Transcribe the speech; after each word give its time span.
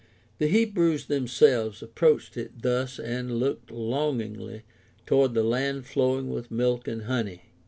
The 0.39 0.47
Hebrews 0.47 1.05
themselves 1.05 1.83
approached 1.83 2.35
it 2.35 2.63
thus 2.63 2.97
and 2.97 3.35
looked 3.39 3.69
longingly 3.69 4.63
toward 5.05 5.35
the 5.35 5.43
''land 5.45 5.85
flowing 5.85 6.31
with 6.31 6.49
milk 6.49 6.87
and 6.87 7.03
honey." 7.03 7.43